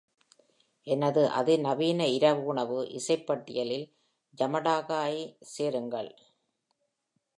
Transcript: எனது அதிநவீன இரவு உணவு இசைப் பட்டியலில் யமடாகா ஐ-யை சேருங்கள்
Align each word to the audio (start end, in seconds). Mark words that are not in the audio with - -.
எனது 0.87 1.23
அதிநவீன 1.31 2.07
இரவு 2.07 2.41
உணவு 2.45 2.79
இசைப் 2.91 3.25
பட்டியலில் 3.27 3.85
யமடாகா 4.37 4.99
ஐ-யை 5.07 5.23
சேருங்கள் 5.51 6.11